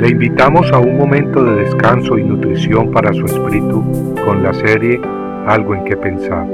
[0.00, 4.98] Le invitamos a un momento de descanso y nutrición para su espíritu con la serie
[5.46, 6.48] Algo en que pensar.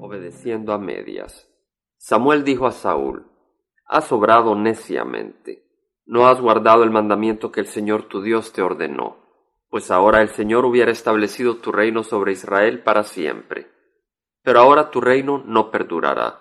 [0.00, 1.48] Obedeciendo a medias.
[1.96, 3.28] Samuel dijo a Saúl,
[3.86, 5.62] Has obrado neciamente,
[6.06, 9.18] no has guardado el mandamiento que el Señor tu Dios te ordenó,
[9.70, 13.78] pues ahora el Señor hubiera establecido tu reino sobre Israel para siempre
[14.48, 16.40] pero ahora tu reino no perdurará.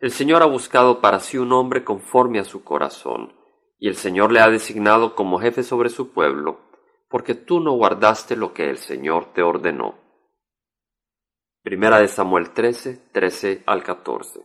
[0.00, 3.32] El Señor ha buscado para sí un hombre conforme a su corazón,
[3.78, 6.60] y el Señor le ha designado como jefe sobre su pueblo,
[7.08, 9.94] porque tú no guardaste lo que el Señor te ordenó.
[11.62, 14.40] Primera de Samuel 13, 13 al 14.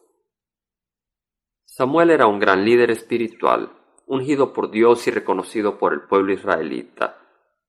[1.66, 3.73] Samuel era un gran líder espiritual,
[4.05, 7.18] ungido por Dios y reconocido por el pueblo israelita.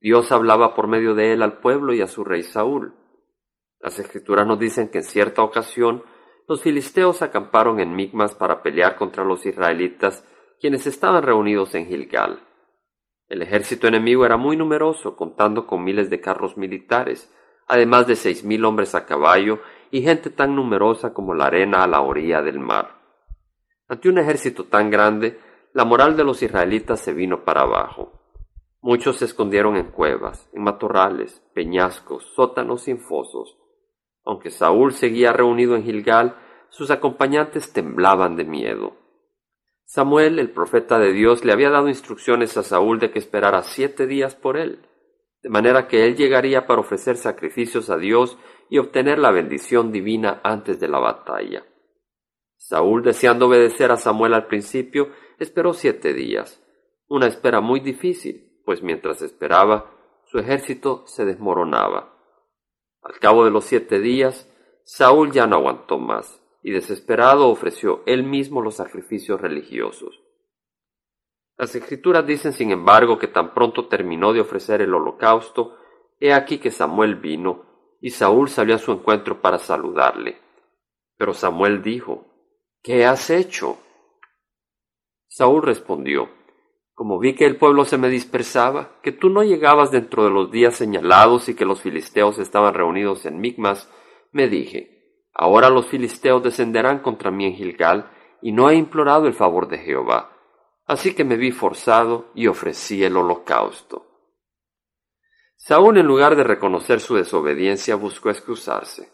[0.01, 2.95] Dios hablaba por medio de él al pueblo y a su rey Saúl.
[3.79, 6.03] Las escrituras nos dicen que en cierta ocasión
[6.49, 10.27] los filisteos acamparon en Migmas para pelear contra los israelitas,
[10.61, 12.41] quienes estaban reunidos en Gilgal.
[13.29, 17.33] El ejército enemigo era muy numeroso, contando con miles de carros militares,
[17.69, 19.61] además de seis mil hombres a caballo
[19.93, 22.99] y gente tan numerosa como la arena a la orilla del mar.
[23.89, 25.39] Ante un ejército tan grande,
[25.73, 28.13] la moral de los israelitas se vino para abajo.
[28.83, 33.57] Muchos se escondieron en cuevas, en matorrales, peñascos, sótanos en fosos.
[34.31, 36.37] Aunque Saúl seguía reunido en Gilgal,
[36.69, 38.97] sus acompañantes temblaban de miedo.
[39.85, 44.07] Samuel, el profeta de Dios, le había dado instrucciones a Saúl de que esperara siete
[44.07, 44.87] días por él,
[45.43, 50.41] de manera que él llegaría para ofrecer sacrificios a Dios y obtener la bendición divina
[50.45, 51.67] antes de la batalla.
[52.57, 55.09] Saúl, deseando obedecer a Samuel al principio,
[55.41, 56.65] esperó siete días,
[57.09, 59.91] una espera muy difícil, pues mientras esperaba,
[60.27, 62.20] su ejército se desmoronaba.
[63.03, 64.49] Al cabo de los siete días,
[64.85, 70.21] Saúl ya no aguantó más, y desesperado ofreció él mismo los sacrificios religiosos.
[71.57, 75.77] Las escrituras dicen, sin embargo, que tan pronto terminó de ofrecer el holocausto,
[76.19, 77.67] he aquí que Samuel vino,
[78.01, 80.39] y Saúl salió a su encuentro para saludarle.
[81.17, 82.27] Pero Samuel dijo,
[82.83, 83.77] ¿Qué has hecho?
[85.29, 86.31] Saúl respondió,
[87.01, 90.51] como vi que el pueblo se me dispersaba, que tú no llegabas dentro de los
[90.51, 93.91] días señalados y que los filisteos estaban reunidos en Micmas,
[94.33, 98.11] me dije, ahora los filisteos descenderán contra mí en Gilgal,
[98.43, 100.37] y no he implorado el favor de Jehová.
[100.85, 104.07] Así que me vi forzado y ofrecí el holocausto.
[105.57, 109.11] Saúl, en lugar de reconocer su desobediencia, buscó excusarse.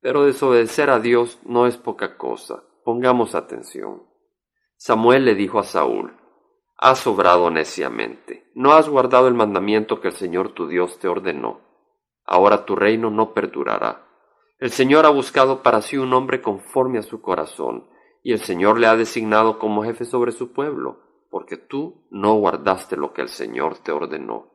[0.00, 2.64] Pero desobedecer a Dios no es poca cosa.
[2.86, 4.02] Pongamos atención.
[4.78, 6.21] Samuel le dijo a Saúl,
[6.82, 11.60] has obrado neciamente, no has guardado el mandamiento que el Señor tu Dios te ordenó.
[12.24, 14.04] Ahora tu reino no perdurará.
[14.58, 17.86] El Señor ha buscado para sí un hombre conforme a su corazón,
[18.24, 20.98] y el Señor le ha designado como jefe sobre su pueblo,
[21.30, 24.50] porque tú no guardaste lo que el Señor te ordenó.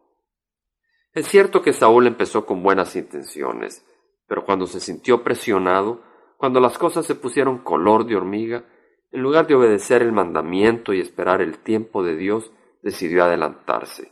[1.13, 3.85] Es cierto que Saúl empezó con buenas intenciones,
[4.27, 6.01] pero cuando se sintió presionado,
[6.35, 8.65] cuando las cosas se pusieron color de hormiga,
[9.11, 12.51] en lugar de obedecer el mandamiento y esperar el tiempo de Dios,
[12.81, 14.11] decidió adelantarse.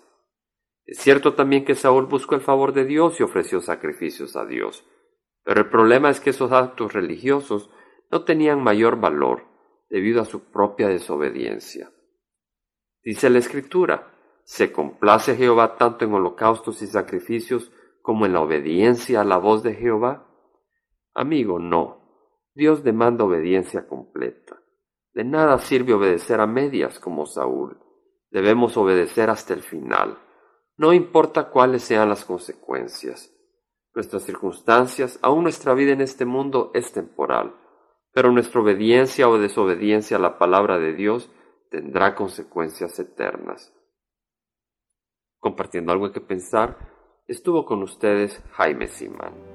[0.85, 4.85] Es cierto también que Saúl buscó el favor de Dios y ofreció sacrificios a Dios,
[5.43, 7.69] pero el problema es que esos actos religiosos
[8.11, 9.43] no tenían mayor valor
[9.89, 11.91] debido a su propia desobediencia.
[13.03, 14.11] Dice la Escritura,
[14.43, 19.63] ¿se complace Jehová tanto en holocaustos y sacrificios como en la obediencia a la voz
[19.63, 20.27] de Jehová?
[21.13, 22.49] Amigo, no.
[22.53, 24.61] Dios demanda obediencia completa.
[25.15, 27.79] De nada sirve obedecer a medias como Saúl.
[28.29, 30.19] Debemos obedecer hasta el final,
[30.77, 33.31] no importa cuáles sean las consecuencias.
[33.93, 37.55] Nuestras circunstancias, aún nuestra vida en este mundo es temporal,
[38.11, 41.31] pero nuestra obediencia o desobediencia a la palabra de Dios
[41.71, 43.73] tendrá consecuencias eternas.
[45.39, 46.77] Compartiendo algo que pensar,
[47.25, 49.54] estuvo con ustedes Jaime Simán.